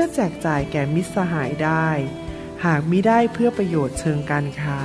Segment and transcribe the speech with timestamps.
[0.00, 1.88] พื่อแจกจ่ายแก่มิตรสหายได้
[2.64, 4.80] หากมิได้เพื่อประโยชน์เชิงการค้า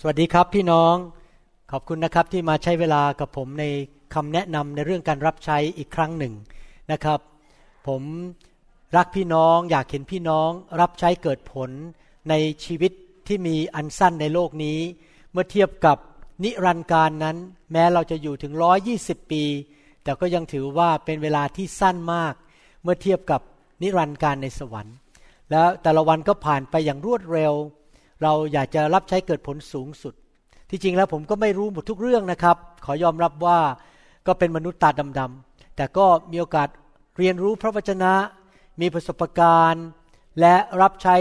[0.00, 0.94] สวัสดีครับพี่น้อง
[1.70, 3.64] ขอบคุณนะครับที่มาใช้เวลากับผมใน
[4.14, 6.34] คำแนะนำในเรื่องการรับใช้อีกครั้งหนึ่ง
[6.92, 7.20] นะครับ
[7.88, 8.02] ผม
[8.96, 11.72] รักพี่น้องอยากเห็นพี่น้องรับใช้เกิดผล
[12.28, 12.92] ในชีวิต
[13.26, 14.78] ที่มีอันสั้นในโลกนี้
[15.32, 15.98] เมื่อเทียบกับ
[16.44, 17.36] นิรันดร์การนั้น
[17.72, 18.52] แม้เราจะอยู่ถึง
[18.92, 19.44] 120ปี
[20.02, 22.34] แต่ก็ยังถือว่าเป็นเวลาที่สั้นมาก
[22.82, 23.40] เมื่อเทียบกับ
[23.82, 24.96] นิรันดร์การในสวรรค์
[25.50, 27.52] แล้วแต่ละวันก็ผ่านไปอย่างรวดเร็ว
[28.22, 30.14] เราอยากจะรับใช้เกิดผลสูงสุด
[30.70, 33.60] ที่จริงแล้วผมก็ไม่รู้หมดทุกเรื่องนะครับ ขอยอมรับว่า
[34.26, 36.68] ก็เป็นมนุษย์ตาดำๆแต่ก็มีโอกาส
[37.18, 38.12] เรียนรู้พระวจนะ
[38.80, 39.86] มีประสบการณ์
[40.40, 41.16] และรับใช้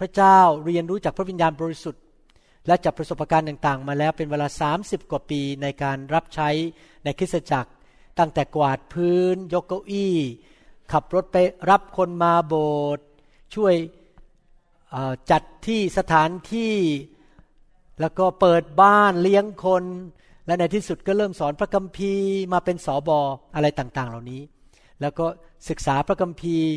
[0.00, 2.02] พระเจ้าเรียนรู้จากพระวิญญาณบริสุทธิ์
[2.66, 4.48] และจากประสบการณ์ต่างๆ มาแล้วเป็นเวลา
[4.80, 6.48] 30 กว่าปีในการรับใช้
[7.04, 7.70] ในคริสตจักร
[8.18, 10.14] ตั้งแต่กวาดพื้น ยกเก้าอี้
[10.92, 11.36] ขับรถไป
[11.70, 13.04] รับคนมาโบสถ์
[13.54, 13.74] ช่วย
[15.30, 16.74] จัดที่สถานที่
[18.00, 19.84] แล้วก็เปิดบ้านเลี้ยงคน
[20.46, 23.20] และในที่สุดก็เริ่มสอนพระคัมภีร์มาเป็นสอบอ
[23.54, 24.42] อะไรต่างๆ เหล่านี้
[25.00, 25.26] แล้วก็
[25.68, 26.68] ศึกษาพระคัมภีร์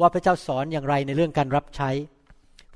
[0.00, 1.90] ว่าพระเจ้าสอนอย่างไรในเรื่องการรับใช้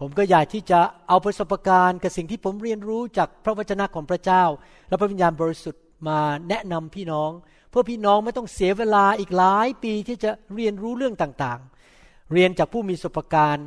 [0.00, 4.44] ผมก็อยากที่จะเอาประสบการณ์กับสิ่งที่ผมเรียนรู้จากพระวจนะของพระเจ้า
[4.88, 6.18] และพระวิญญาณบริสุทธิ์มา
[6.48, 7.30] แนะนำพี่น้อง
[7.70, 13.66] เพื่อพี่น้องไม่ต้องเสียเวลาอีกหลายปีที่จะเรียนรู้เรื่องต่างๆ เรียนจากผู้มีประสบการณ์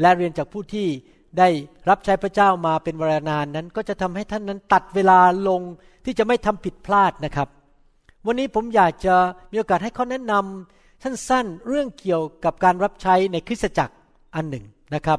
[0.00, 0.88] และเรียนจากผู้ที่
[1.38, 1.48] ได้
[1.88, 5.62] รับใช้พระเจ้ามาเป็นเวลานานนั้น ก็จะทำให้ท่านนั้นตัดเวลาลง
[6.04, 7.48] ที่จะไม่ทำผิดพลาดนะครับ
[8.26, 9.14] วันนี้ผมอยากจะ
[9.52, 13.94] มีโอกาสให้ข้อแนะนำสั้นๆเรื่องเกี่ยวกับการรับใช้ในคริสตจักร
[14.34, 15.18] อันหนึ่งนะครับ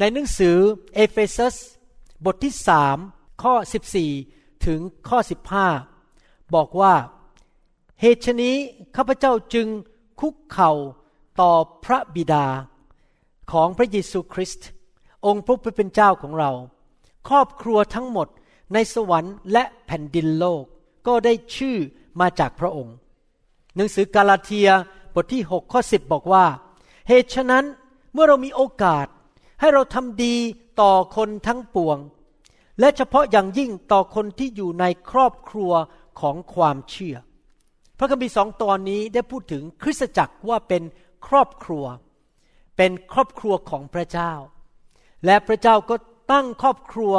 [0.00, 0.56] ในหนังสือ
[0.94, 1.56] เอเฟซัส
[2.24, 2.96] บทที่สาม
[3.42, 3.54] ข้อ
[4.10, 5.18] 14 ถึงข้อ
[5.86, 6.94] 15 บอกว่า
[8.00, 8.54] เหตุฉนี้
[8.96, 9.66] ข้าพเจ้าจึง
[10.20, 10.72] คุกเข่า
[11.40, 11.52] ต่อ
[11.84, 12.46] พระบิดา
[13.52, 14.68] ของพระเยซูคริสต์
[15.26, 16.50] องค์พระผู้เป็นเจ้าของเรา
[17.28, 18.28] ครอบครัวทั้งหมด
[18.72, 20.64] ในสวรรค์และแผ่นดินโลก
[21.06, 21.76] ก็ได้ชื่อ
[22.20, 22.94] มาจากพระองค์
[23.76, 24.68] หนังสือกาลาเทีย
[25.14, 26.44] บทที่ 6 ข้อ 10 บอกว่า
[27.08, 27.64] เหตุฉะนั้น
[28.12, 29.06] เมื่อเรามีโอกาส
[29.60, 30.34] ให้เราทำดี
[30.80, 31.98] ต่อคนทั้งปวง
[32.80, 35.72] และเฉพาะอย่างยิ่งต่อคนที่อยู่ในครอบครัว
[36.20, 37.16] ของความเชื่อ
[37.98, 40.82] พระคัมภีร์สองตอนนี้ได้พูดถึงคริสตจักรว่าเป็น
[41.26, 41.84] ครอบครัว
[42.76, 44.32] เป็นครอบครัวของพระเจ้า
[45.26, 45.96] และพระเจ้าก็
[46.32, 47.14] ตั้งครอบครัว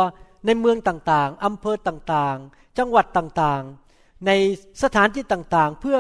[0.46, 4.32] ในเมืองต่างๆ อำเภอต่างๆ จังหวัดต่างๆ ใน
[4.84, 5.98] สถานที่ต่างๆ เพื่อ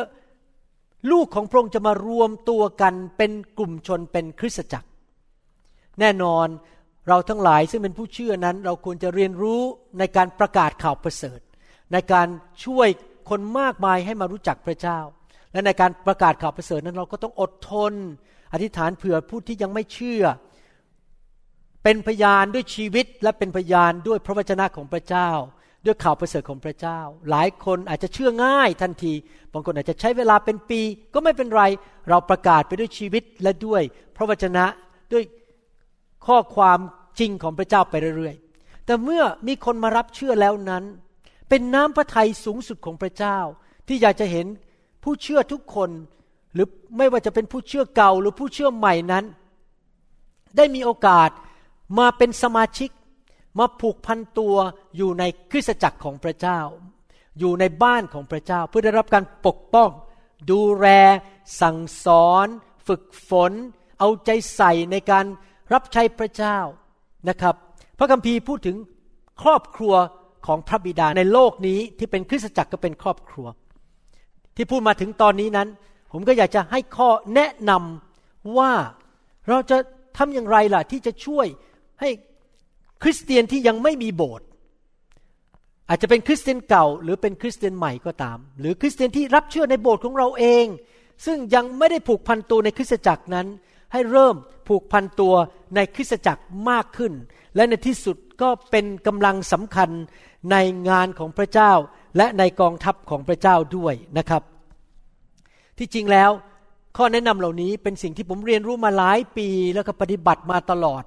[1.11, 4.87] ลูกของพระองค์จะมารวมตัวกันเป็นกลุ่มชนเป็นคริสตจักร
[5.99, 6.47] แน่นอน
[7.07, 9.61] เราทั้งหลายซึ่งเป็นผู้เชื่อนั้น เราควรจะเรียนรู้
[9.99, 11.39] ในการประกาศข่าวประเสริฐ
[11.93, 12.27] ในการ
[12.65, 12.87] ช่วย
[13.29, 14.99] คนมากมายให้มารู้จักพระเจ้า
[15.51, 17.93] และในการประกาศข่าวประเสริฐนั้น เราก็ต้องอดทน
[18.53, 20.23] อธิษฐานเผื่อผู้ที่ยังไม่เชื่อ
[21.83, 25.29] เป็นพยานด้วยชีวิตและเป็นพยานด้วยพระวจนะของพระเจ้า
[25.85, 29.13] ด้วยข่าวประเสริฐของพระเจ้า หลายคนอาจจะเชื่อง่ายทันที
[29.53, 30.81] บางคนอาจจะใช้เวลาเป็นปี
[31.13, 31.63] ก็ไม่เป็นไร
[32.09, 33.81] เราประกาศไปด้วยชีวิตและด้วย
[34.15, 34.65] พระวจนะ
[35.11, 35.23] ด้วย
[36.27, 36.79] ข้อความ
[37.19, 40.83] จริงของพระเจ้าไปเรื่อยๆ แต่เมื่อมีคนมารับเชื่อแล้วนั้น
[41.49, 43.37] เป็นน้ำพระทัยสูงสุดของพระเจ้า
[43.87, 44.47] ที่อยากจะเห็น
[45.03, 45.89] ผู้เชื่อทุกคน
[46.53, 49.25] หรือไม่ว่าจะเป็นผู้เชื่อเก่าหรือผู้เชื่อใหม่นั้น
[50.57, 51.29] ได้มีโอกาส
[51.99, 52.89] มาเป็นสมาชิก
[53.59, 54.55] มาผูกพันตัว
[54.97, 56.59] อยู่ในคริสตจักรของพระเจ้า
[57.39, 59.89] อยู่ในบ้านของพระเจ้า เพื่อได้รับการปกป้อง
[60.51, 60.87] ดูแล
[61.61, 62.47] สั่งสอน
[62.87, 63.51] ฝึกฝน
[63.99, 65.25] เอาใจใส่ในการ
[65.73, 66.57] รับใช้พระเจ้า
[67.29, 67.55] นะครับ
[67.97, 68.77] พระคัมภีร์พูดถึง
[69.41, 69.93] ครอบครัว
[70.45, 73.47] ของพระบิดาในโลกนี้ที่เป็นคริสตจักรก็เป็นครอบครัว
[74.55, 75.67] ที่พูดมาถึงตอนนี้นั้น
[76.11, 78.71] ผมก็อยากจะให้ข้อแนะนำว่า
[79.49, 79.77] เราจะ
[80.17, 81.47] ทำอย่างไรล่ะ ที่จะช่วย
[81.99, 82.09] ให้
[83.03, 84.45] คริสเตียนที่ยังไม่มีโบสถ์
[85.89, 90.65] อาจจะเป็นคริสเตียนเก่า หรือเป็นคริสเตียนใหม่ก็ตาม หรือคริสเตียนที่รับเชื่อในโบสถ์ของเราเอง
[91.25, 93.47] ซึ่งยังไม่ได้ผูกพันตัวในคริสตจักรนั้น
[93.93, 94.35] ให้เริ่ม
[94.67, 95.33] ผูกพันตัว
[95.75, 97.13] ในคริสตจักรมากขึ้น
[97.55, 99.89] และในที่สุดก็เป็นกำลังสำคัญ
[100.51, 100.55] ใน
[100.89, 101.71] งานของพระเจ้า
[102.17, 104.41] และในกองทัพของพระเจ้าด้วยนะครับ
[105.77, 106.31] ที่จริงแล้ว
[106.97, 111.03] ข้อแนะนำเหล่านี้เป็นสิ่งที่ผมเรียนรู้มาหลายปีแล้วก็ปฏิบัติมาตลอด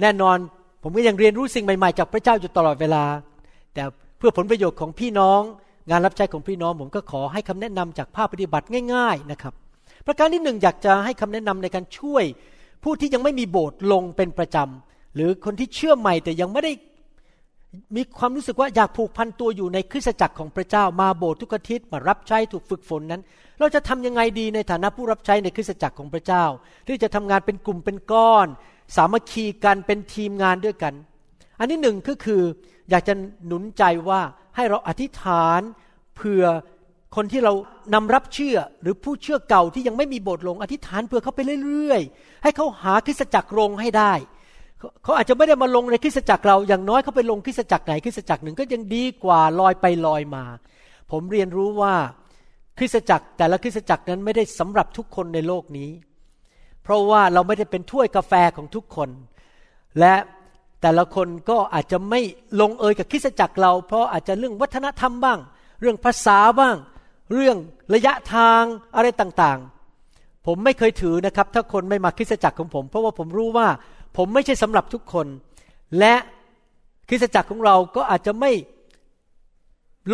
[0.00, 0.36] แน่นอน
[0.82, 3.04] ผมก็ยังเรียนรู้สิ่งใหม่ๆ จากพระเจ้าอยู่ตลอดเวลา
[3.74, 3.82] แต่
[4.18, 5.40] เพื่อผลประโยชน์ของพี่น้อง
[5.90, 9.54] งานรับใช้ของพี่น้อง ผมก็ขอให้คำแนะนำจากภาคปฏิบัติง่าย ๆนะครับ
[10.06, 12.24] ประการที่หนึ่งอยากจะให้คำแนะนำในการช่วย
[12.82, 16.72] ผู้ที่ยังไม่มีโบสถ์ลงเป็นประจำหรือคนที่เชื่อใหม่แต่ยังไม่ได้
[17.96, 23.22] มีความรู้สึกว่าอยากผูกพันตัวอยู่ในคริสตจักรของพระเจ้ามาโบสถ์ทุกอาทิตย์มารับใช้ถูกฝึกฝนนั้น
[23.58, 26.44] เราจะทำยังไงดีในฐานะผู้รับใช้ในคริสตจักรของพระเจ้า
[26.88, 28.46] ที่จะทำงานเป็นกลุ่มเป็นก้อน
[28.96, 30.94] สามัคคีกันเป็นทีมงานด้วยกัน
[31.58, 32.42] อันที่หนึ่งก็คือ
[32.90, 33.14] อยากจะ
[33.46, 34.20] หนุนใจว่า
[34.56, 35.60] ให้เราอธิษฐาน
[36.14, 36.44] เผื่อ
[37.16, 37.52] คนที่เรา
[37.94, 44.12] นำรับเชื่อหรือผู้เชื่อเก่าที่ยังไม่มีโบสถ์ลงอธิษฐานเผื่อเขาไปเรื่อยๆ ให้เขาหาคริสตจักรลงให้ได้
[44.78, 50.44] เขาเขาอาจจะไม่ได้มาลงในคริสตจักรเราอย่างน้อยเขาไปลงคริสตจักรไหนคริสตจักรหนึ่งก็ยังดีกว่าลอยไปลอยมา
[51.10, 51.94] ผมเรียนรู้ว่า
[52.78, 55.90] คริสตจักรแต่ละคริสตจักรนั้นไม่ได้สำหรับทุกคนในโลกนี้
[56.82, 59.08] เพราะว่าเราไม่ได้เป็นถ้วยกาแฟของทุกคน
[60.00, 60.14] และ
[60.82, 62.20] แต่ละคนก็อาจจะไม่
[62.60, 65.38] ลงเอยกับคริสตจักรเรา เพราะอาจจะเรื่องวัฒนธรรมบ้าง
[65.80, 66.76] เรื่องภาษาบ้าง
[67.32, 67.56] เรื่อง
[67.94, 68.62] ระยะทาง
[68.96, 73.68] อะไรต่างๆ ผมไม่เคยถือนะครับ ถ้าคนไม่มาคริสตจักรของผม เพราะว่าผมรู้ว่า
[74.16, 75.26] ผมไม่ใช่สำหรับทุกคน
[75.98, 76.14] และ
[77.08, 78.52] คริสตจักรของเราก็อาจจะไม่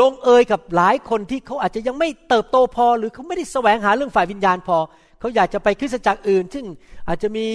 [0.00, 4.78] ลงเอยกับหลายคนที่เขาอาจจะยังไม่เติบโตพอ หรือเขาไม่ได้แสวงหาเรื่องฝ่ายวิญญาณพอ
[5.20, 6.66] เขาอยากจะไปคริสตจักรอื่น ซึ่ง
[7.08, 7.46] อาจจะมี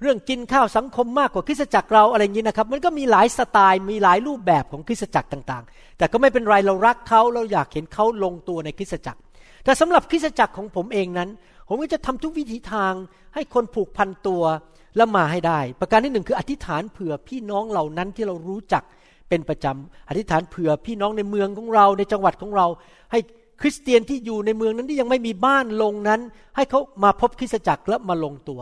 [0.00, 9.20] เรื่องกินข้าวสังคมมากกว่าคริสตจักรเราอะไรอย่างนี้นะครับ มันก็มีหลายสไตล์มีหลายรูปแบบของคริสตจักรต่างๆ แต่ก็ไม่เป็นไรเรารักเขาเราอยากเห็นเขาลงตัวในคริสตจักร
[9.64, 11.28] แต่สำหรับคริสตจักรของผมเองนั้น
[11.68, 12.92] ผมก็จะทำทุกวิถีทาง
[13.34, 14.42] ให้คนผูกพันตัว
[14.96, 18.82] และมาให้ได้ ประการที่หนึ่งคืออธิษฐานเผื่อพี่น้องเหล่านั้นที่เรารู้จัก
[19.28, 22.66] เป็นประจำอธิษฐานเผื่อพี่น้องในเมืองของเราในจังหวัดของเรา
[23.12, 23.18] ให้
[23.60, 26.20] คริสเตียนที่อยู่ในเมืองนั้นที่ยังไม่มีบ้านลงนั้น
[26.56, 28.60] ให้เขามาพบคริสตจักรและมาลงตัว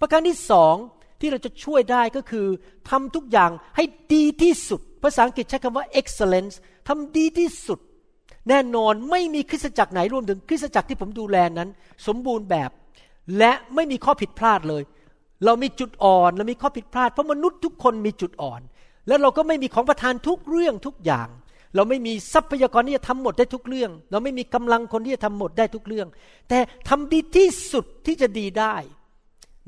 [0.00, 0.74] ประการที่สอง
[1.20, 2.46] ที่เราจะช่วยได้ก็คือ
[2.90, 3.84] ทำทุกอย่างให้
[4.14, 6.54] ดีที่สุด ภาษาอังกฤษใช้คำว่า excellence
[6.88, 7.78] ทำดีที่สุด
[8.48, 11.68] แน่นอนไม่มีคริสตจักรไหนรวมถึงคริสตจักรที่ผมดูแลนั้น
[12.06, 12.70] สมบูรณ์แบบ
[13.38, 14.82] และไม่มีข้อผิดพลาดเลย
[15.44, 18.60] เรามีจุดอ่อน เรามีข้อผิดพลาดเพราะมนุษย์ทุกคนมีจุดอ่อน
[19.08, 21.28] แล้วเราก็ไม่มีของประทานทุกเรื่องทุกอย่าง
[21.74, 26.08] เราไม่มีทรัพยากรที่จะทำหมดได้ทุกเรื่อง เราไม่มีกำลังคนที่จะทำหมดได้ทุกเรื่อง
[26.48, 26.58] แต่
[26.88, 28.74] ทำดีที่สุดที่จะดีได้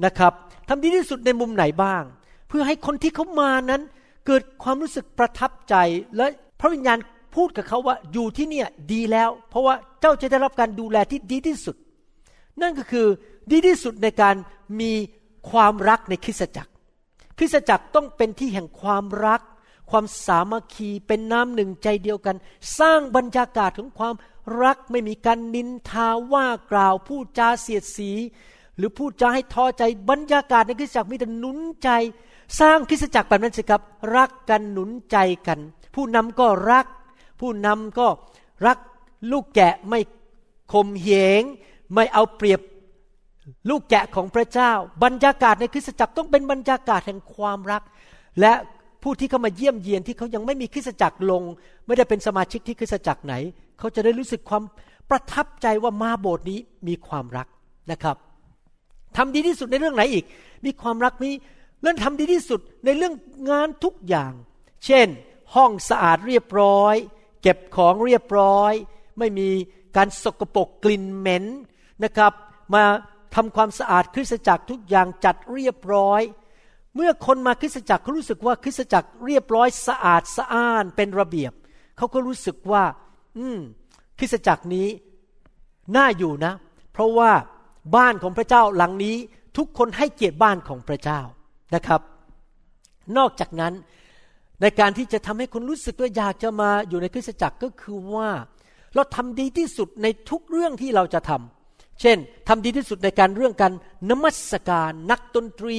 [0.04, 0.32] นะครับ
[0.68, 2.02] ทำดีที่สุดในมุมไหนบ้าง
[2.48, 3.82] เพื่อให้คนที่เขามานั้น
[4.26, 5.74] เกิดความรู้สึกประทับใจ
[6.16, 6.26] และ
[6.60, 6.98] พระวิญญาณ
[7.34, 11.76] พูดกับเขาว่าอยู่ที่เนี่ยดีแล้ว เพราะว่าเจ้าจะได้รับการดูแลที่ดีที่สุด
[12.60, 13.06] นั่นก็คือ
[13.50, 14.36] ดีที่สุดในการ
[14.80, 14.92] มี
[15.50, 16.72] ความรักในคริสตจักร
[17.38, 19.40] คริสตจักรต้องเป็นที่แห่งความรัก
[19.90, 22.36] ความสามัคคีเป็นน้ำหนึ่งใจเดียวกัน
[22.78, 24.14] สร้างบรรยากาศของความ
[24.62, 28.10] รักไม่มีการนินทาว่ากล่าวพูดจาเสียดสี
[28.76, 31.88] หรือพูดจาให้ท้อใจบรรยากาศในคริสตจักรมีแต่หนุนใจ
[32.60, 33.82] สร้างคริสตจักรแบบนั้นสิครับ
[34.16, 35.16] รักกันหนุนใจ
[35.46, 35.58] กัน
[35.94, 36.86] ผู้นำก็รัก
[37.40, 38.06] ผู้นำก็
[38.66, 38.78] รัก
[39.30, 40.00] ลูกแกะไม่
[40.72, 41.08] ข่มเห
[41.40, 41.42] ง
[41.94, 42.60] ไม่เอาเปรียบ
[43.68, 44.72] ลูกแกะของพระเจ้า
[45.04, 47.82] บรรยากาศในคริสตจักรต้องเป็นบรรยากาศแห่งความรัก
[48.40, 48.52] และ
[49.04, 51.42] ผู้ที่เข้ามาเยี่ยมเยียนที่เขายังไม่มีคริสตจักรลง
[51.86, 53.34] ไม่ได้เป็นสมาชิกที่คริสตจักรไหน
[53.78, 54.62] เขาจะได้รู้สึกความ
[55.10, 56.58] ประทับใจว่ามาโบสถ์นี้
[56.88, 57.48] มีความรัก
[57.90, 58.16] นะครับ
[59.16, 60.24] ทำดีที่สุดในเรื่องไหนอีก
[60.64, 61.34] มีความรักนี้
[61.82, 63.14] เรื่องทำดีที่สุดในเรื่อง
[63.50, 64.32] งานทุกอย่าง
[64.84, 65.06] เช่น
[65.54, 66.94] ห้องสะอาดเรียบร้อย
[67.42, 68.72] เก็บของเรียบร้อย
[69.18, 69.48] ไม่มี
[69.96, 71.44] การสกปรกกลิ่นเหม็น
[72.04, 72.32] นะครับ
[72.74, 72.84] มา
[73.34, 76.22] ทำความสะอาดคริสตจักรทุกอย่างจัดเรียบร้อย
[76.94, 81.52] เมื่อคนมาคริสตจักรเขารู้สึกว่าคริสตจักรเรียบร้อยสะอาดสะอ้านเป็นระเบียบ
[81.96, 82.84] เขาก็รู้สึกว่า
[83.38, 83.58] อืม
[84.18, 84.88] คริสตจักรนี้
[85.96, 86.52] น่าอยู่นะ
[86.92, 87.30] เพราะว่า
[87.96, 89.16] บ้านของพระเจ้าหลังนี้
[89.56, 91.20] ทุกคนให้เกียรติบ้านของพระเจ้า
[91.74, 92.00] นะครับ
[93.16, 93.72] นอกจากนั้น
[94.60, 98.30] ในการที่จะทำให้คนรู้สึกว่าอยากจะมาอยู่ในคริสตจักรก็คือว่า
[98.94, 101.63] เราทำดีที่สุดในทุกเรื่องที่เราจะทำ
[102.00, 103.72] เช่นทำดีที่สุดในการเรื่องการ
[104.10, 105.78] นมัสการ นักดนตรี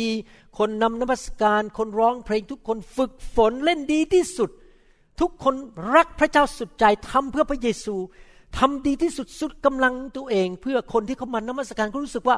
[0.57, 4.49] คนนำนมัสการ คนร้องเพลงทุกคนฝึกฝนเล่นดีที่สุด
[5.21, 5.55] ทุกคน
[5.95, 7.95] รักพระเจ้าสุดใจทำเพื่อพระเยซู
[8.57, 12.37] ทำดีที่สุดสุดกำลังตัวเอง เพื่อคนที่เขามานมัสการเขารู้สึกว่า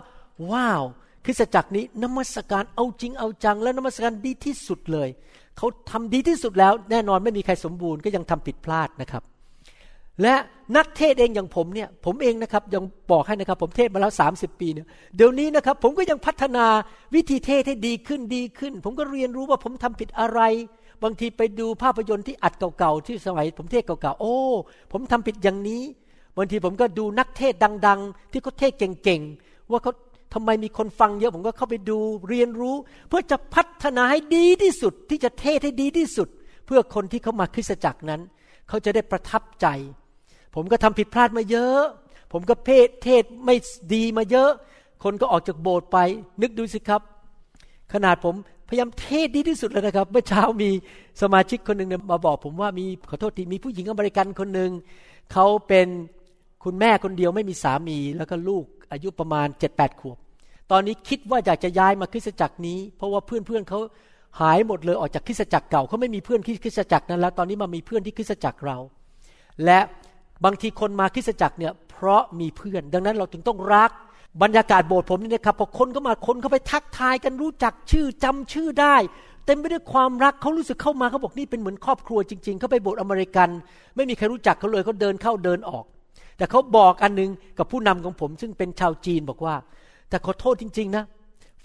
[0.51, 0.83] ว้าว
[1.25, 5.09] คริสตจักรนี้นมัสการเอาจริงเอาจัง และนมัสการดีที่สุดเลย
[5.57, 9.23] เขาทำดีที่สุดแล้ว แน่นอนไม่มีใครสมบูรณ์ก็ยังทำผิดพลาดนะครับ
[10.21, 10.35] และ
[10.77, 16.65] นักเทศเองอย่างผมเนี่ยผมเองนะครับยังบอกให้นะครับ ผมเทศมาแล้ว 30 ปีเนี่ยเดี๋ยวนี้นะครับผมก็ยังพัฒนา
[17.15, 20.41] วิธีเทศให้ดีขึ้นดีขึ้น ผมก็เรียนรู้ว่าผมทำผิดอะไร
[21.03, 24.37] บางทีไปดูภาพยนตร์ที่อัดเก่าๆที่สมัย ผมเทศเก่าๆโอ้
[24.91, 25.83] ผมทำผิดอย่างนี้
[26.37, 27.53] บางทีผมก็ดูนักเทศ
[27.87, 29.93] ดัง ๆ ที่เขาเทศเก่งๆว่าเขา
[30.33, 31.97] ทำไมมีคนฟังเยอะผมก็เข้าไปดู
[32.29, 32.75] เรียนรู้
[33.09, 36.27] เพื่อจะพัฒนาให้ดีที่สุด ที่จะเทศให้ดีที่สุด
[36.65, 38.21] เพื่อคนที่เขามาคริสตจักรนั้น
[38.69, 39.67] เขาจะได้ประทับใจ
[40.59, 41.79] ผมก็ทำผิดพลาดมาเยอะ
[42.33, 43.55] ผมก็เพศเทศไม่
[43.93, 44.49] ดีมาเยอะ
[45.03, 45.97] คนก็ออกจากโบสถ์ไป
[46.41, 47.01] นึกดูสิครับ
[47.93, 48.35] ขนาดผม
[48.69, 50.69] พยายามเทศดีที่สุดแล้วนะครับ เมื่อเช้ามี
[51.21, 54.71] สมาชิกคนหนึ่งมาบอกผมว่ามีขอโทษทีมีผู้หญิงอเมริกันคนหนึ่ง
[55.33, 55.87] เขาเป็น
[56.63, 60.17] คุณแม่คนเดียวไม่มีสามีแล้วก็ลูกอายุประมาณเจ็ดแปดขวบ
[60.71, 63.79] ตอนนี้คิดว่าอยากจะย้ายมาคริสตจักรนี้ เพราะว่าเพื่อนเพื่อนเขา
[64.39, 68.77] หายหมดเลยออกจากคริสตจักรเก่าเขาไม่มีเพื่อนที่คริสตจักรนั้นแล้ว ตอนนี้มามีเพื่อนที่คริสตจักรเรา
[69.65, 69.79] และ
[70.45, 73.91] บางทีคนมาคริสตจักรเนี่ยเพราะมีเพื่อน ดังนั้นเราถึงต้องรัก
[74.43, 78.95] บรรยากาศโบสถ์ผมนี่นะครับพอคนก็มาคนเข้าไปทักทายกันรู้จักชื่อจำชื่อได้
[79.45, 83.49] เต็มไปด้วยความรักเขารู้สึกเข้ามาเขาบอกนี่เป็นเหมือนครอบครัวจริงๆเขาไปโบสถ์อเมริกัน
[83.95, 85.85] ไม่มีใครรู้จักเขาเลยเขาเดินเข้าเดินออก
[86.37, 89.55] แต่เขาบอกอันหนึงกับผู้นำของผม ซึ่งเป็นชาวจีนบอกว่า
[90.09, 91.03] แต่ขอโทษจริง ๆนะ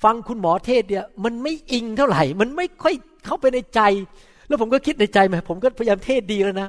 [0.03, 2.95] ฟังคุณหมอเทศเนี่ยมันไม่อิงเท่าไหร่ มันไม่ค่อย
[3.27, 3.81] เข้าไปในใจ
[4.49, 6.69] แล้วผมก็คิดในใจไหมผมก็พยายามเทศดีแล้วนะ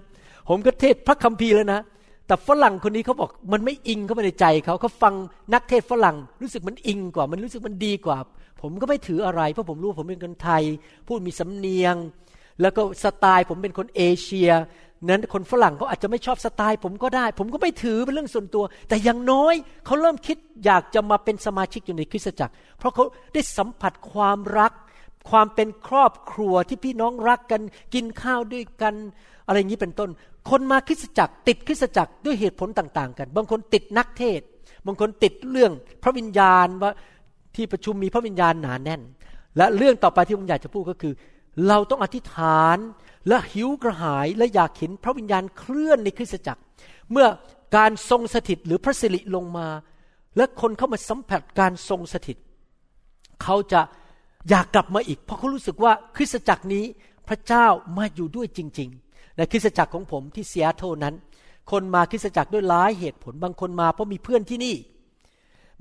[0.50, 1.80] ผมก็เทศพระคัมภีร์แล้วนะ
[2.28, 5.14] แต่ฝรั่งคนนี้เขาบอกมันไม่อิงเข้าไปในใจเขาเขาฟัง
[5.54, 8.18] นักเทศฝรั่งรู้สึกมันอิงกว่า มันรู้สึกมันดีกว่า
[8.62, 10.64] ผมก็ไม่ถืออะไร เพราะผมรู้ผมเป็นคนไทย
[11.08, 11.96] พูดมีสำเนียง
[12.62, 14.52] แล้วก็สไตล์ผมเป็นคนเอเชีย
[15.10, 19.54] นั้นคนฝรั่งเขาอาจจะไม่ชอบสไตล์ ผมก็ได้ ผมก็ไม่ถือเป็นเรื่องส่วนตัว แต่อย่างน้อย
[19.86, 23.04] เขาเริ่มคิดอยากจะมาเป็นสมาชิกอยู่ในคริสตจักร เพราะเขา
[23.34, 24.72] ได้สัมผัสความรัก
[25.30, 27.62] ความเป็นครอบครัวที่พี่น้องรักกัน
[27.94, 28.96] กินข้าวด้วยกัน
[29.48, 30.10] อะไรอย่างนี้เป็นต้น
[30.50, 34.42] คนมาคริสตจักร ติดคริสตจักรด้วยเหตุผลต่าง ๆ กัน บางคนติดนักเทศ
[34.86, 35.72] บางคนติดเรื่อง
[36.04, 36.92] พระวิญญาณว่า
[37.56, 39.02] ที่ประชุมมีพระวิญญาณหนาแน่น
[39.58, 41.14] และเรื่องต่อไปที่ผมอยากจะพูดก็คือ
[41.68, 42.78] เราต้องอธิษฐาน
[43.28, 46.62] และหิวกระหายและอยากเห็นพระวิญญาณเคลื่อนในคริสตจักร
[47.12, 47.28] เมื่อ
[47.76, 49.68] การทรงสถิตหรือพระสิริลงมา
[50.38, 52.38] และคนเข้ามาสัมผัสการทรงสถิต
[53.44, 53.82] เขาจะ
[54.50, 56.86] อยากกลับมาอีก เพราะเขารู้สึกว่าคริสตจักรนี้
[57.28, 57.66] พระเจ้า
[57.98, 59.03] มาอยู่ด้วยจริงๆ
[59.38, 61.16] ในคริสตจักรของผมที่เซียโตรนั้น
[61.72, 64.76] คนมาคริสตจักรด้วยหลายเหตุผล บางคนมาเพราะมีเพื่อนที่นี่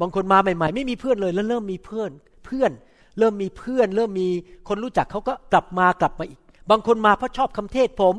[0.00, 2.10] บางคนมาใหม่ ๆ ไม่มีเพื่อนเลยแล้วเริ่มมีเพื่อน
[2.44, 2.70] เพื่อน
[3.18, 4.28] เริ่มมีเพื่อน เริ่มมี
[4.68, 8.14] คนรู้จักเขาก็กลับมากลับมาอีก บางคนมาเพราะชอบคำเทศผม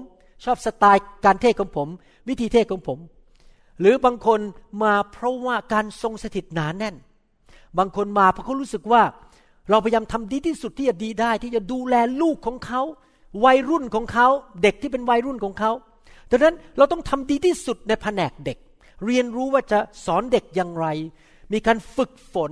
[0.46, 1.88] ชอบสไตล์การเทศของผม
[2.30, 3.00] วิธีเทศของผม
[3.80, 4.40] หรือบางคน
[4.84, 6.96] มาเพราะว่าการทรงสถิตหนาแน่น
[7.78, 9.04] บางคนมาเพราะเขารู้สึกว่า
[9.70, 12.82] เราพยายามทำดีที่สุดที่จะดีได้ ที่จะดูแลลูกของเขา
[13.46, 14.28] วัยรุ่นของเขา
[14.64, 15.72] เด็กที่เป็นวัยรุ่นของเขา
[16.32, 18.58] ดังนั้นเราต้องทำดีที่สุดในแผนกเด็ก
[19.06, 20.88] เรียนรู้ว่าจะสอนเด็กอย่างไร
[21.54, 22.52] มีการฝึกฝน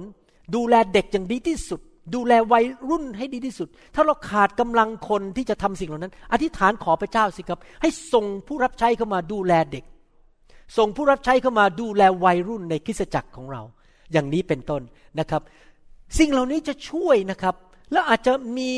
[0.56, 1.82] ดูแลเด็กอย่างดีที่สุด
[2.16, 9.84] ดูแลวัยรุ่นให้ดีที่สุด ถ้าเราขาดกำลังคนที่จะทำสิ่งเหล่านั้น อธิษฐานขอพระเจ้าสิครับ ให้ส่งผู้รับใช้เข้ามาดูแลเด็ก
[10.78, 13.62] ส่งผู้รับใช้เข้ามาดูแลวัยรุ่นในคริสตจักรของเรา
[14.12, 14.82] อย่างนี้เป็นต้น
[15.20, 15.42] นะครับ
[16.20, 17.56] สิ่งเหล่านี้จะช่วยนะครับ
[17.92, 18.70] แล้วอาจจะมี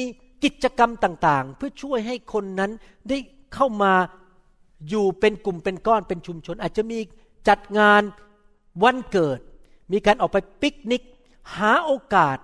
[0.43, 2.71] กิจกรรมต่างๆ เพื่อช่วยให้คนนั้น
[3.09, 3.17] ได้
[3.53, 3.93] เข้ามา
[4.89, 6.99] อยู่เป็นกลุ่มเป็นก้อนเป็นชุมชน อาจจะมี
[7.47, 8.01] จัดงาน
[8.83, 9.39] วันเกิด
[9.91, 11.03] มีการออกไปปิกนิก
[11.55, 12.37] หาโอกาส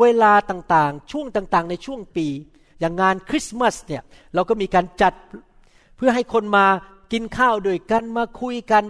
[0.00, 2.26] เวลาต่างๆ ช่วงต่างๆ ในช่วงปี
[2.80, 4.02] อย่างงานคริสต์มาสเนี่ย
[4.34, 5.14] เราก็มีการจัด
[5.96, 6.66] เพื่อให้คนมา
[7.12, 8.84] กินข้าวด้วยกันมาคุยกัน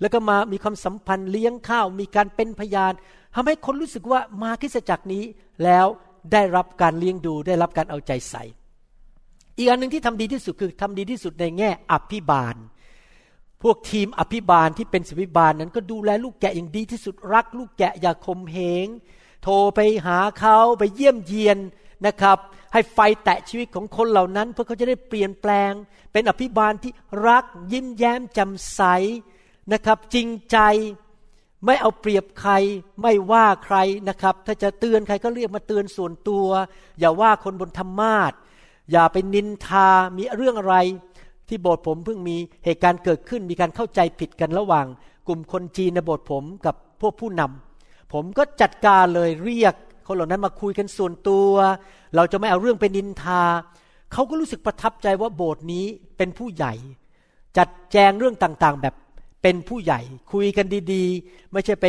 [0.00, 2.92] แล้วก็มามีความสัมพันธ์เลี้ยงข้าว มีการเป็นพยาน
[3.34, 5.24] ทำให้คนรู้สึกว่ามาคริสตจักรนี้
[5.64, 5.86] แล้ว
[6.32, 8.44] ได้รับการเลี้ยงดูได้รับการเอาใจใส่
[9.58, 12.56] อีกอันหนึ่งที่ทำดีที่สุดคือทำดีที่สุดในแง่อภิบาล
[13.62, 18.86] พวกทีมอภิบาลที่เป็นศิบิบาลนั้นก็ดูแลลูกแกะอย่างดีที่สุดรัก ลูกแกะอย่าคมเหง
[19.42, 21.58] โทรไปหาเขาไปเยี่ยมเยียน
[22.06, 22.38] นะครับ
[22.72, 25.72] ให้ไฟแตะชีวิตของคนเหล่านั้น เพื่อเขาจะได้เปลี่ยนแปลง
[26.12, 26.92] เป็นอภิบาลที่
[27.26, 28.82] รักยิ้มแย้มแจ่มใส
[29.72, 30.58] นะครับ จริงใจ
[31.64, 32.52] ไม่เอาเปรียบใคร
[33.02, 33.76] ไม่ว่าใคร
[34.08, 36.46] นะครับ ถ้าจะเตือนใครก็เรียกมาเตือนส่วนตัว
[36.98, 38.32] อย่าว่าคนบนธรรมาท
[38.92, 40.76] อย่าไปนินทามีเรื่องอะไร
[41.48, 44.86] ที่โบสถ์ผมเพิ่งมีเหตุการณ์เกิดขึ้นมีการเข้าใจผิดกันระหว่าง
[45.26, 49.74] กลุ่มคนจีนในโบสถ์ผมกับพวกผู้นำผมก็จัดการเลยเรียก
[50.06, 51.50] คนเหล่านั้นมาคุยกันส่วนตัว
[52.14, 53.42] เราจะไม่เอาเรื่องไปนินทา
[54.12, 55.86] เขาก็รู้สึกประทับใจว่าโบสถ์นี้
[56.16, 56.72] เป็นผู้ใหญ่
[57.58, 58.94] จัดแจงเรื่องต่างๆ แบบ
[59.42, 60.00] เป็นผู้ใหญ่
[60.32, 61.86] คุยกันดีๆ ไม่ใช่ไป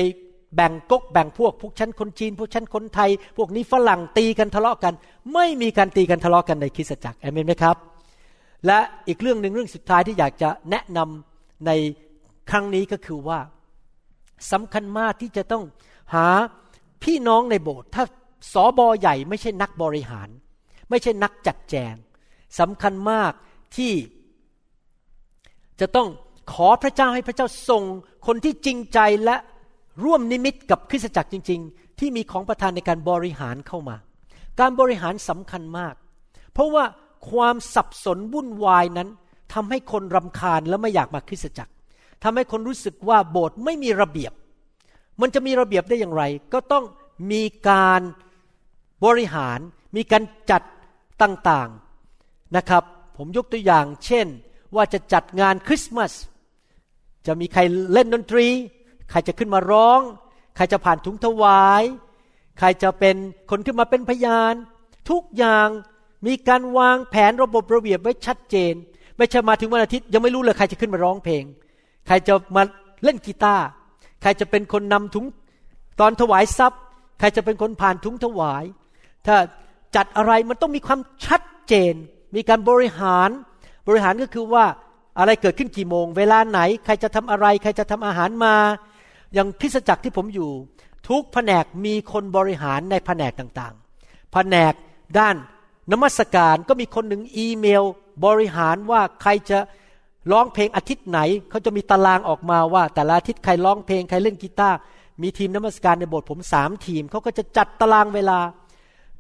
[0.56, 4.94] แบ่งกกแบ่งพวกพวกฉันคนจีน พวกฉันคนไทย พวกนี้ฝรั่งตีกันทะเลาะกัน
[5.34, 7.76] ไม่มีการตีกันทะเลาะกันในคริสตจักรเอเมนไหมครับ
[8.66, 11.72] และอีกเรื่องหนึ่งเรื่องสุดท้ายที่อยากจะแนะนำใน
[12.50, 13.40] ครั้งนี้ก็คือว่า
[14.52, 15.64] สำคัญมากที่จะต้อง
[16.14, 16.28] หา
[17.04, 18.04] พี่น้องในโบสถ์ถ้า
[18.54, 20.30] สอบอใหญ่ไม่ใช่นักบริหาร
[20.90, 21.96] ไม่ใช่นักจัดแจง
[22.60, 23.32] สำคัญมาก
[23.76, 23.94] ที่
[25.80, 26.08] จะต้อง
[26.54, 27.84] ขอพระเจ้าให้พระเจ้าส่ง
[28.28, 29.36] คนที่จริงใจและ
[30.04, 33.96] ร่วมนิมิตกับคริสตจักรจริง ๆ ที่มีของประทานในการบริหารเข้ามา
[34.60, 35.96] การบริหารสำคัญมาก
[36.54, 36.84] เพราะว่า
[37.32, 39.10] ความสับสนวุ่นวายนั้น
[39.54, 41.74] ทำให้คนรำคาญและไม่อยากมาคริสตจักร
[42.24, 44.34] ทำให้คนรู้สึกว่าโบสถ์ไม่มีระเบียบ
[45.22, 46.86] มันจะมีระเบียบได้อย่างไร ก็ต้อง
[47.32, 48.02] มีการ
[49.06, 49.60] บริหาร
[49.96, 50.62] มีการจัด
[51.22, 52.84] ต่างๆนะครับ
[53.18, 54.28] ผมยกตัวอย่าง เช่น
[54.76, 56.12] ว่าจะจัดงานคริสต์มาส
[57.28, 57.62] จะมีใคร
[57.94, 58.48] เล่นดนตรี
[59.12, 60.02] ใครจะขึ้นมาร้อง
[60.56, 61.84] ใครจะผ่านถุงถวาย
[62.60, 63.16] ใครจะเป็น
[63.50, 64.54] คนขึ้นมาเป็นพยาน
[65.10, 65.68] ทุกอย่าง
[66.28, 68.74] มีการวางแผนระบบระเบียบไว้ชัดเจน
[69.18, 71.44] ไม่ใช่มาถึงวันอาทิตย์ยังไม่รู้เลยใครจะขึ้นมาร้องเพลง
[72.08, 72.64] ใครจะมา
[73.04, 73.66] เล่นกีตาร์
[74.22, 75.26] ใครจะเป็นคนนำถุง
[76.00, 76.82] ตอนถวายทรัพย์
[77.20, 78.64] ใครจะเป็นคนผ่านถุงถวาย
[79.28, 79.36] ถ้า
[79.96, 81.94] จัดอะไรมันต้องมีความชัดเจน
[82.36, 83.30] มีการบริหาร
[83.88, 84.66] บริหารก็คือว่า
[85.20, 88.56] อะไรเกิดขึ้นกี่โมง เวลาไหน ใครจะทำอะไร ใครจะทำอาหารมา
[89.34, 90.52] อย่างคริสตจักรที่ผมอยู่
[91.10, 94.74] ทุกแผนกมีคนบริหารในแผนกต่างๆ แผนก
[95.20, 95.36] ด้าน
[95.92, 97.84] นมัสการก็มีคนหนึ่งอีเมล
[98.26, 99.60] บริหารว่าใครจะ
[100.32, 104.78] ร้องเพลงอาทิตย์ไหน เขาจะมีตารางออกมาว่า แต่ละอาทิตย์ใครร้องเพลงใครเล่นกีตาร์
[105.22, 108.40] มีทีมนมัสการในโบสถ์ผมสามทีมเขาก็จะจัดตารางเวลา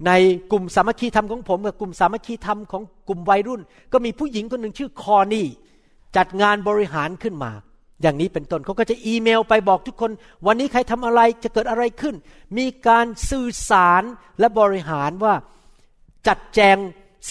[0.07, 0.11] ใน
[0.51, 3.61] กลุ่มสามัคคีธรรมของผมกับกลุ่มสามัคคีธรรมของกลุ่มวัยรุ่น
[3.93, 5.45] ก็มีผู้หญิงคนหนึ่งชื่อคอนี่
[6.17, 7.51] จัดงานบริหารขึ้นมา
[8.01, 10.11] อย่างนี้เป็นต้นเขาก็จะอีเมลไปบอกทุกคน
[10.47, 12.15] วันนี้ใครทำอะไรจะเกิดอะไรขึ้น
[12.57, 14.03] มีการสื่อสาร
[14.39, 15.33] และบริหารว่า
[16.27, 16.77] จัดแจง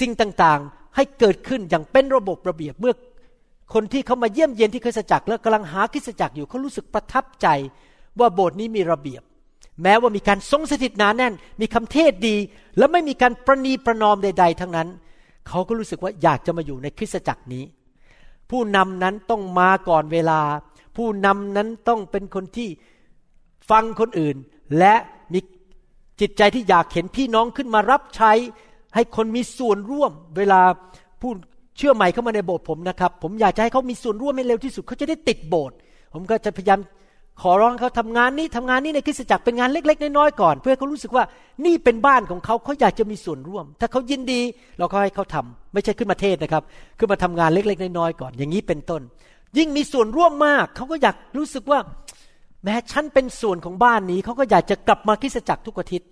[0.00, 2.94] สิ่งต่างๆ ให้เกิดขึ้นอย่างเป็นระบบระเบียบเมื่อ
[3.75, 7.48] คนที่เขามาเยี่ยมเยียนที่คริสตจักรแล้วกำลังหาคริสตจักรอยู่เขารู้สึกประทับใจ
[8.20, 9.22] ว่าโบสถ์นี้มีระเบียบ
[9.83, 12.37] แม้ว่ามีการทรงสถิตหนาแน่น มีคำเทศดี
[12.79, 14.88] และไม่มีการประนีประนอมใด ๆ ทั้งนั้น
[15.48, 17.64] เขาก็รู้สึกว่าอยากจะมาอยู่ในคริสตจักรนี้
[18.50, 20.40] ผู้นำนั้นต้องมาก่อนเวลา
[20.96, 22.68] ผู้นำนั้นต้องเป็นคนที่
[23.70, 24.37] ฟังคนอื่น
[24.78, 24.94] และ
[25.32, 25.40] มี
[26.20, 28.32] จิตใจที่อยากเห็นพี่น้องขึ้นมารับใช้
[28.94, 30.61] ให้คนมีส่วนร่วม เวลา
[31.20, 31.32] ผู้
[31.76, 35.76] เชื่อใหม่เข้ามาในโบสถ์ผมนะครับ ผมอยากจะให้เขามีส่วนร่วมให้เร็วที่สุดเขาจะได้ติดโบสถ์
[36.14, 36.80] ผมก็จะพยายาม
[37.42, 41.24] ขอร้องเขาทำงานนี้ทำงานนี้ในคริสตจักรเป็นงานเล็ก ๆ น้อยๆก่อน เพื่อเขารู้สึกว่า
[41.64, 44.40] นี่เป็นบ้านของเขาเขาอยากจะมีส่วนร่วม ถ้าเขายินดี
[44.79, 46.62] เราก็ให้เขาทำไม่ใช่ขึ้นมาเทศนะครับ
[46.98, 49.03] ขึ้นมาทำงานเล็ก ๆ น้อยๆก่อน อย่างนี้เป็นต้น
[49.59, 51.81] ยิ่งมีส่วนร่วมมากเขาก็อยากรู้สึกว่า
[52.64, 56.09] แม้ฉันเป็นส่วนของบ้านนี้เขาก็อยากจะกลับมาคริสตจักรทุกอาทิตย์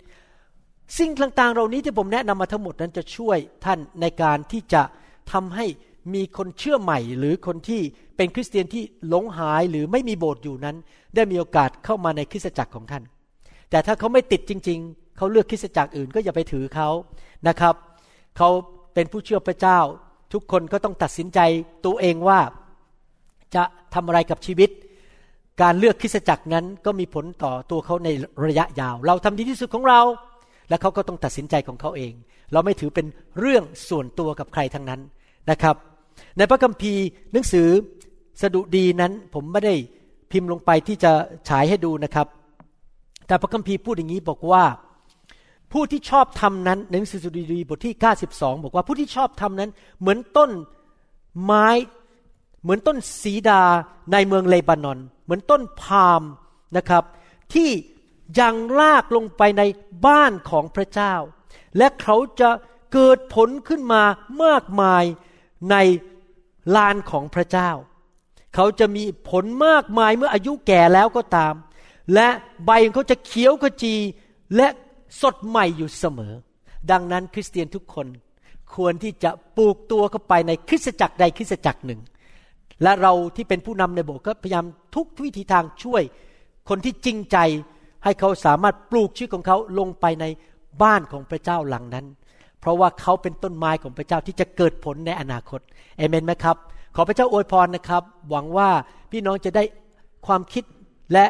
[0.97, 4.81] สิ่งต่างๆ เหล่านี้ที่ผมแนะนำมาทั้งหมดนั้นจะช่วยท่านในการที่จะ
[5.31, 5.65] ทำให้
[6.13, 7.81] มีคนเชื่อใหม่หรือคนที่
[8.17, 10.75] เป็นคริสเตียนที่หลงหายหรือไม่มีโบสถ์อยู่นั้น
[11.15, 13.03] ได้มีโอกาสเข้ามาในคริสตจักรของท่าน
[13.69, 16.89] แต่ถ้าเขาไม่ติดจริง ๆ เขาเลือกคริสตจักรอื่นก็อย่าไปถือเขา
[17.47, 17.75] นะครับ
[18.37, 18.49] เขา
[18.93, 19.79] เป็นผู้เชื่อพระเจ้า
[20.33, 21.39] ทุกคนก็ต้องตัดสินใจ
[21.85, 22.39] ตัวเองว่า
[23.55, 24.69] จะทำอะไรกับชีวิต
[25.61, 28.09] การเลือกคริสตจักรนั้นก็มีผลต่อตัวเขาใน
[28.45, 30.01] ระยะยาว เราทำดีที่สุดของเรา
[30.69, 32.13] และเขาก็ต้องตัดสินใจของเขาเอง
[32.53, 33.05] เราไม่ถือเป็น
[33.39, 35.01] เรื่องส่วนตัวกับใครทั้งนั้น
[35.51, 35.75] นะครับ
[36.37, 37.67] ในพระคัมภีร์หนังสือ
[38.41, 39.75] สดุดีนั้นผมไม่ได้
[40.31, 41.11] พิมพ์ลงไปที่จะ
[41.49, 42.27] ฉายให้ดูนะครับ
[43.27, 44.63] แต่พระคัมภีร์พูดอย่างนี้บอกว่า
[45.71, 47.95] ผู้ที่ชอบทำนั้นในหนังสือสดุดีบทที่
[48.29, 50.51] 92 บอกว่าผู้ที่ชอบทำนั้น เหมือนต้น
[51.43, 51.67] ไม้
[52.63, 53.63] เหมือนต้นสีดา
[54.11, 56.21] ในเมืองเลบานอน เหมือนต้นพาล์ม
[56.77, 57.03] นะครับ
[57.53, 57.69] ที่
[58.39, 59.63] ยังลากลงไปใน
[60.05, 61.13] บ้านของพระเจ้า
[61.77, 62.49] และเขาจะ
[62.93, 64.03] เกิดผลขึ้นมา
[64.43, 65.03] มากมาย
[65.71, 65.75] ใน
[66.75, 67.69] ลานของพระเจ้า
[68.55, 71.53] เขาจะมีผลมากมายเมื่ออายุแก่แล้วก็ตาม
[72.13, 72.27] และ
[72.65, 73.95] ใบของเขาจะเขียวขจี
[74.55, 74.67] และ
[75.21, 76.33] สดใหม่อยู่เสมอ
[76.91, 78.07] ดังนั้นคริสเตียนทุกคน
[78.75, 82.01] ควรที่จะปลูกตัวเข้าไปในคริสตจักรใดคริสตจักรหนึ่ง
[82.83, 84.65] และเราที่เป็นผู้นำในโบสถ์ก็พยายาม
[84.95, 86.03] ทุกวิธีทางช่วย
[86.69, 87.37] คนที่จริงใจ
[88.03, 90.25] ให้เขาสามารถปลูกชีวิตของเขาลงไปใน
[90.83, 92.05] บ้านของพระเจ้าหลังนั้น
[92.59, 95.59] เพราะว่าเขาเป็นต้นไม้ของพระเจ้าที่จะเกิดผลในอนาคต
[95.97, 96.57] เอเมนไหมครับ
[96.95, 98.69] ขอพระเจ้าอวยพรนะครับ หวังว่า
[99.11, 99.63] พี่น้องจะได้
[100.27, 100.63] ความคิด
[101.13, 101.25] และ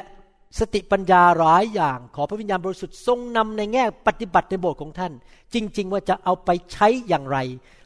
[0.59, 5.13] สติปัญญาหลายอย่าง ขอพระวิญญาณบริสุทธิ์ทรงนำในแง่ปฏิบัติในโบสถ์ของท่าน
[5.53, 7.37] จริง ๆ ว่าจะเอาไปใช้อย่างไร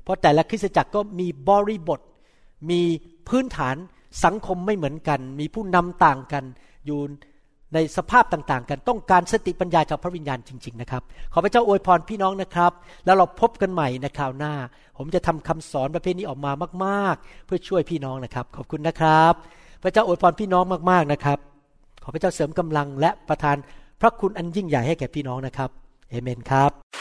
[0.03, 1.99] เพราะแต่ละคริสตจักรก็มีบริบท
[2.69, 2.81] มี
[3.27, 3.75] พื้นฐาน
[4.23, 6.43] สังคมไม่เหมือนกัน มีผู้นำต่างกัน
[6.85, 6.99] อยู่
[7.73, 11.01] ในสภาพต่างๆ กันต้องการสติปัญญาจากพระวิญญาณจริง ๆ นะครับ
[11.33, 12.71] ขอพระเจ้าอวยพรพี่น้องนะครับ
[13.05, 14.53] แล้วเราพบกันใหม่ในคราวหน้า
[14.97, 16.51] ผมจะทำคำสอนประเภทนี้ออกมา
[16.85, 19.33] มากๆ เพื่อช่วยพี่น้องนะครับ ขอบคุณนะครับ
[19.83, 21.37] พระเจ้าอวยพรพี่น้องมากๆนะครับ
[22.03, 23.57] ขอพระเจ้าเสริมกำลังและประทาน
[24.01, 25.69] พระคุณอันยิ่งใหญ่ให้แก่พี่น้องนะครับ
[26.09, 27.00] เอเมนครับ